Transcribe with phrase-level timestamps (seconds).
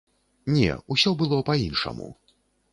[0.55, 2.13] Не, усё было па-іншаму.